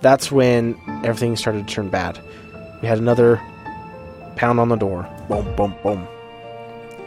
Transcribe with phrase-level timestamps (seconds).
[0.00, 2.20] That's when everything started to turn bad.
[2.82, 3.40] We had another
[4.36, 5.08] pound on the door.
[5.28, 6.06] Boom, boom, boom.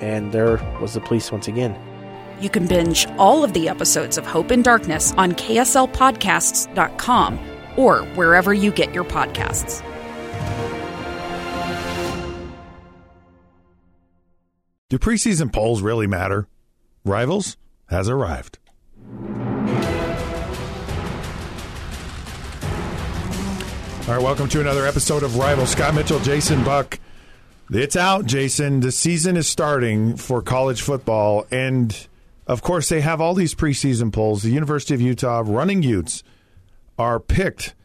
[0.01, 1.75] And there was the police once again.
[2.41, 7.39] You can binge all of the episodes of Hope and Darkness on KSLPodcasts.com
[7.75, 9.83] or wherever you get your podcasts.
[14.89, 16.47] Do preseason polls really matter?
[17.05, 17.57] Rivals
[17.89, 18.57] has arrived.
[24.09, 25.67] All right, welcome to another episode of Rival.
[25.67, 26.99] Scott Mitchell, Jason Buck.
[27.69, 28.79] It's out, Jason.
[28.79, 31.45] The season is starting for college football.
[31.51, 32.07] And
[32.47, 34.41] of course, they have all these preseason polls.
[34.41, 36.23] The University of Utah running Utes
[36.97, 37.75] are picked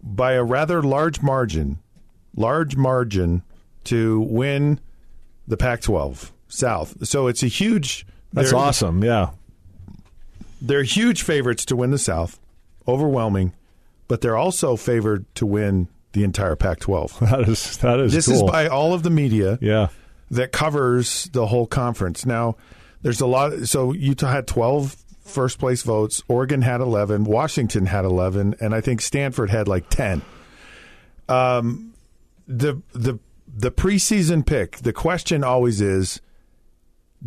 [0.00, 1.80] by a rather large margin,
[2.36, 3.42] large margin
[3.82, 4.78] to win
[5.48, 7.04] the Pac 12 South.
[7.04, 8.06] So it's a huge.
[8.32, 9.02] That's awesome.
[9.02, 9.30] Yeah.
[10.62, 12.38] They're huge favorites to win the South,
[12.86, 13.54] overwhelming,
[14.08, 17.18] but they're also favored to win the entire Pac 12.
[17.30, 18.34] That is that is This cool.
[18.46, 19.88] is by all of the media yeah.
[20.30, 22.26] that covers the whole conference.
[22.26, 22.56] Now,
[23.02, 23.52] there's a lot.
[23.68, 28.80] So Utah had 12 first place votes, Oregon had 11, Washington had 11, and I
[28.80, 30.22] think Stanford had like 10.
[31.28, 31.92] Um,
[32.46, 34.78] the the the preseason pick.
[34.78, 36.20] The question always is,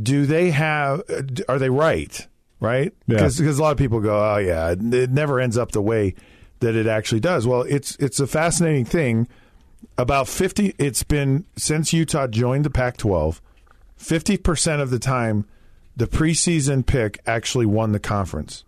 [0.02, 1.04] do they have?
[1.48, 2.28] Are they right?
[2.60, 2.94] Right?
[3.08, 3.16] Yeah.
[3.18, 6.16] Because because a lot of people go, oh yeah, it never ends up the way
[6.62, 7.46] that it actually does.
[7.46, 9.28] Well, it's it's a fascinating thing.
[9.98, 10.74] About fifty.
[10.78, 13.42] It's been since Utah joined the Pac-12.
[13.98, 15.46] Fifty percent of the time,
[15.98, 18.64] the preseason pick actually won the conference.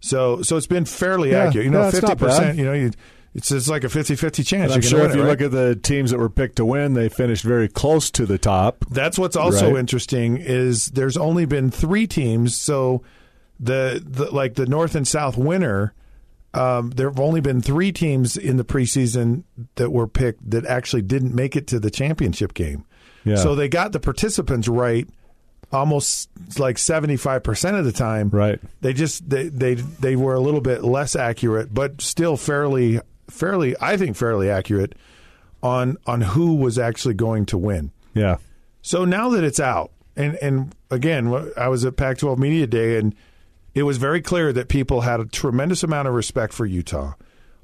[0.00, 1.64] So so it's been fairly Yeah, accurate.
[1.66, 2.26] You know, yeah, fifty not bad.
[2.26, 2.58] percent.
[2.58, 2.90] You know, you,
[3.34, 4.72] it's it's like a 50-50 chance.
[4.72, 5.30] I'm sure if it, you right?
[5.30, 8.36] look at the teams that were picked to win, they finished very close to the
[8.36, 8.84] top.
[8.90, 9.78] That's what's also Right.
[9.80, 12.54] interesting is there's only been three teams.
[12.60, 13.02] So
[13.58, 15.94] the, the like the North and South winner,
[16.54, 19.44] um, there have only been three teams in the preseason
[19.76, 22.84] that were picked that actually didn't make it to the championship game.
[23.24, 23.36] Yeah.
[23.36, 25.08] So they got the participants right
[25.72, 28.28] almost like 75% of the time.
[28.28, 28.60] Right.
[28.80, 33.74] They just they they they were a little bit less accurate, but still fairly fairly
[33.80, 34.94] I think fairly accurate
[35.62, 37.92] on on who was actually going to win.
[38.14, 38.36] Yeah.
[38.82, 43.14] So now that it's out, and and again, I was at Pac-12 Media Day, and
[43.74, 47.14] it was very clear that people had a tremendous amount of respect for Utah.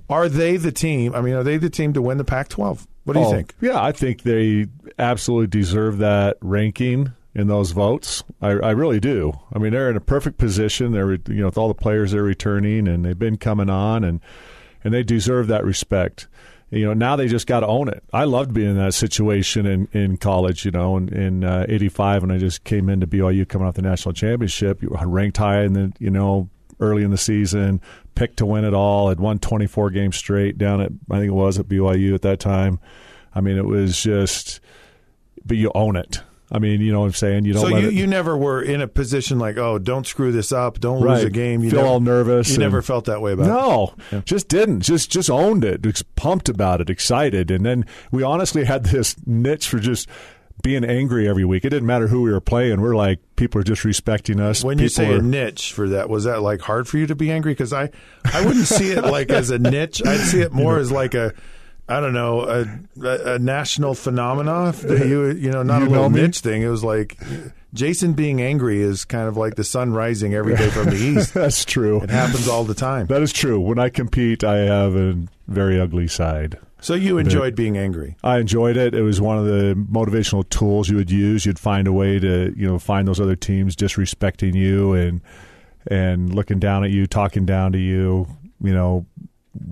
[0.08, 1.14] Are they the team?
[1.14, 2.86] I mean, are they the team to win the Pac-12?
[3.04, 3.54] What do you Oh, think?
[3.60, 4.66] Yeah, I think they
[4.98, 8.22] absolutely deserve that ranking in those votes.
[8.40, 9.32] I, I really do.
[9.52, 10.92] I mean, they're in a perfect position.
[10.92, 14.20] They're you know with all the players they're returning, and they've been coming on, and
[14.82, 16.26] and they deserve that respect.
[16.70, 18.02] You know, now they just got to own it.
[18.12, 20.64] I loved being in that situation in, in college.
[20.64, 23.82] You know, in, in uh, '85 when I just came into BYU coming off the
[23.82, 27.80] national championship, you were ranked high and then you know early in the season,
[28.14, 31.34] picked to win it all, had won 24 games straight down at I think it
[31.34, 32.78] was at BYU at that time.
[33.34, 34.60] I mean, it was just,
[35.44, 36.22] but you own it.
[36.50, 37.44] I mean, you know what I'm saying?
[37.44, 40.32] You don't So you, it, you never were in a position like, oh, don't screw
[40.32, 41.26] this up, don't lose right.
[41.26, 41.62] a game.
[41.62, 42.48] You feel never, all nervous.
[42.48, 43.48] You and- never felt that way about it.
[44.12, 44.80] no, just didn't.
[44.80, 45.84] Just just owned it.
[45.84, 46.88] Ex- Pumped about it.
[46.90, 47.50] Excited.
[47.50, 50.08] And then we honestly had this niche for just
[50.62, 51.64] being angry every week.
[51.64, 52.80] It didn't matter who we were playing.
[52.80, 54.64] We're like people are just respecting us.
[54.64, 57.06] When you People say are, a niche for that, was that like hard for you
[57.06, 57.52] to be angry?
[57.52, 57.90] Because I,
[58.24, 60.02] I wouldn't see it like as a niche.
[60.04, 61.34] I'd see it more as like a,
[61.88, 62.66] I don't know, a,
[63.02, 64.74] a, a national phenomenon.
[64.88, 66.62] You, you know, not You a little niche thing.
[66.62, 67.18] It was like
[67.72, 71.34] Jason being angry is kind of like the sun rising every day from the east.
[71.34, 72.00] that's true.
[72.02, 73.06] It happens all the time.
[73.06, 73.60] That is true.
[73.60, 75.16] When I compete, I have a
[75.46, 76.58] very ugly side.
[76.80, 78.16] So you enjoyed being angry.
[78.22, 78.94] I enjoyed it.
[78.94, 81.44] It was one of the motivational tools you would use.
[81.44, 85.20] You'd find a way to, you know, find those other teams disrespecting you and
[85.88, 88.26] and looking down at you, talking down to you,
[88.62, 89.06] you know,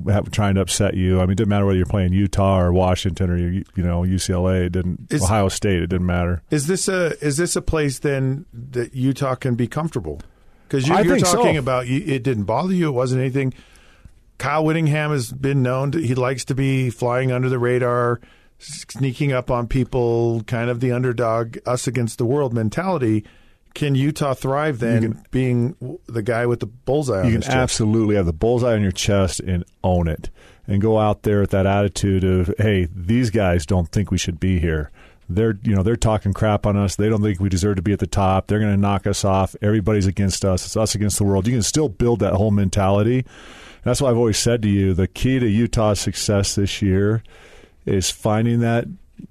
[0.08, 1.18] have, trying to upset you.
[1.18, 4.66] I mean, it didn't matter whether you're playing Utah or Washington or you know UCLA.
[4.66, 5.82] It didn't Is- Ohio State.
[5.82, 6.42] It didn't matter.
[6.50, 10.20] Is this a is this a place then that Utah can be comfortable?
[10.68, 11.36] Because you, you're think so.
[11.36, 12.88] talking about you, it didn't bother you.
[12.88, 13.54] It wasn't anything.
[14.38, 18.20] Kyle Whittingham has been known to, he likes to be flying under the radar,
[18.58, 23.24] sneaking up on people, kind of the underdog, us against the world mentality.
[23.76, 28.16] Can Utah thrive then, can- being the guy with the bullseye on you can absolutely
[28.16, 30.30] have the bullseye on your chest and own it
[30.66, 34.40] and go out there with that attitude of hey these guys don't think we should
[34.40, 34.90] be here.
[35.28, 36.96] They're you know they're talking crap on us.
[36.96, 38.46] They don't think we deserve to be at the top.
[38.46, 39.54] They're going to knock us off.
[39.62, 40.64] Everybody's against us.
[40.64, 41.46] It's us against the world.
[41.46, 43.24] You can still build that whole mentality.
[43.82, 47.22] That's why i've always said to you the key to utah's success this year
[47.84, 48.86] is finding that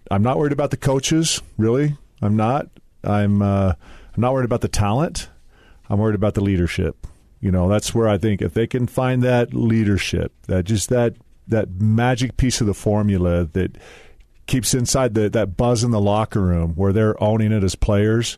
[0.10, 1.98] i'm not worried about the coaches really.
[2.22, 2.68] I'm not.
[3.04, 3.74] I'm uh,
[4.16, 5.30] i'm not worried about the talent
[5.90, 7.08] I'm worried about the leadership.
[7.40, 11.16] You know, that's where I think if they can find that leadership, that just that
[11.48, 13.78] that magic piece of the formula that
[14.48, 18.38] keeps inside the that buzz in the locker room where they're owning it as players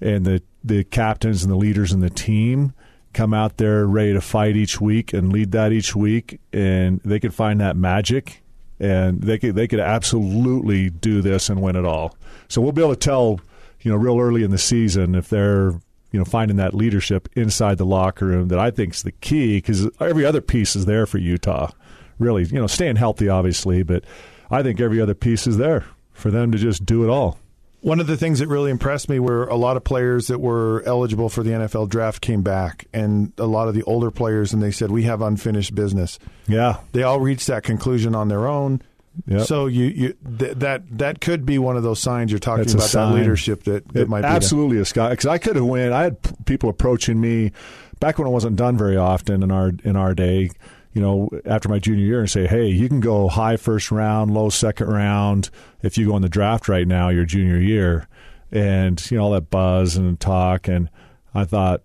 [0.00, 2.74] and the the captains and the leaders in the team
[3.14, 7.20] come out there ready to fight each week and lead that each week and they
[7.20, 8.42] could find that magic
[8.80, 12.16] and they could they could absolutely do this and win it all.
[12.48, 13.40] So we'll be able to tell,
[13.82, 15.72] you know, real early in the season if they're
[16.12, 19.56] you know finding that leadership inside the locker room that I think is the key
[19.58, 21.70] because every other piece is there for Utah.
[22.18, 24.04] Really, you know, staying healthy obviously, but
[24.50, 27.38] I think every other piece is there for them to just do it all.
[27.80, 30.84] One of the things that really impressed me were a lot of players that were
[30.86, 34.62] eligible for the NFL draft came back, and a lot of the older players, and
[34.62, 36.20] they said we have unfinished business.
[36.46, 38.82] Yeah, They all reached that conclusion on their own.
[39.26, 39.46] Yep.
[39.46, 42.74] So you, you th- that that could be one of those signs you're talking That's
[42.74, 45.64] about that leadership that, that It might be absolutely a sky because I could have
[45.64, 45.92] went.
[45.92, 47.52] I had p- people approaching me
[48.00, 50.50] back when it wasn't done very often in our in our day.
[50.94, 54.34] You know, after my junior year, and say, "Hey, you can go high first round,
[54.34, 55.48] low second round
[55.82, 58.08] if you go in the draft right now, your junior year."
[58.50, 60.90] And you know all that buzz and talk, and
[61.34, 61.80] I thought,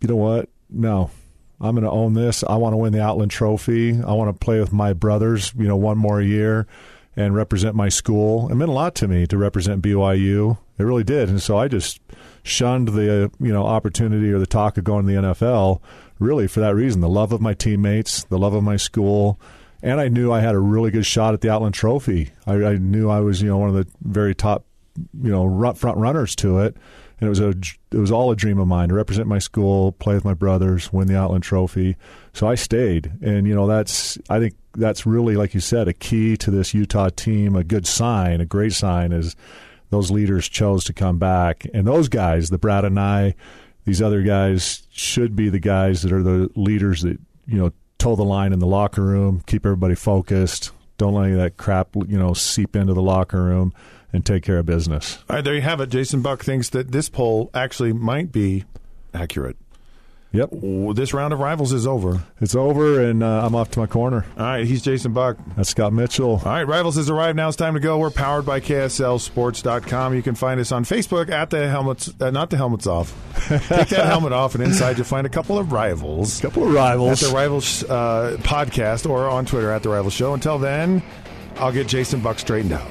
[0.00, 0.48] you know what?
[0.68, 1.10] No,
[1.60, 2.44] I'm going to own this.
[2.44, 4.00] I want to win the Outland Trophy.
[4.00, 6.66] I want to play with my brothers, you know, one more year
[7.16, 8.48] and represent my school.
[8.48, 10.58] It meant a lot to me to represent BYU.
[10.78, 11.28] It really did.
[11.28, 12.00] And so I just
[12.44, 15.80] shunned the, you know, opportunity or the talk of going to the NFL
[16.20, 19.38] really for that reason, the love of my teammates, the love of my school.
[19.82, 22.30] And I knew I had a really good shot at the Outland Trophy.
[22.46, 24.64] I, I knew I was, you know, one of the very top,
[24.96, 26.76] you know, front runners to it
[27.20, 27.54] and it was a
[27.90, 30.92] it was all a dream of mine to represent my school, play with my brothers,
[30.92, 31.96] win the Outland Trophy.
[32.32, 35.92] So I stayed, and you know that's I think that's really like you said a
[35.92, 37.56] key to this Utah team.
[37.56, 39.34] A good sign, a great sign is
[39.90, 43.34] those leaders chose to come back, and those guys, the Brad and I,
[43.84, 48.14] these other guys should be the guys that are the leaders that you know toe
[48.14, 51.96] the line in the locker room, keep everybody focused, don't let any of that crap
[51.96, 53.72] you know seep into the locker room,
[54.12, 55.18] and take care of business.
[55.28, 55.88] All right, there you have it.
[55.88, 58.64] Jason Buck thinks that this poll actually might be
[59.14, 59.56] accurate.
[60.30, 60.50] Yep,
[60.94, 62.22] This round of rivals is over.
[62.38, 64.26] it's over, and uh, I'm off to my corner.
[64.36, 65.38] All right, he's Jason Buck.
[65.56, 66.32] That's Scott Mitchell.
[66.32, 67.36] All right, Rivals has arrived.
[67.36, 67.96] Now it's time to go.
[67.98, 70.14] We're powered by KSLSports.com.
[70.14, 73.14] You can find us on Facebook at the helmets, uh, not the helmets off.
[73.48, 76.38] Take that helmet off, and inside you'll find a couple of rivals.
[76.40, 77.22] A couple of rivals.
[77.22, 80.34] At the Rivals uh, podcast or on Twitter at the Rivals Show.
[80.34, 81.02] Until then,
[81.56, 82.86] I'll get Jason Buck straightened out.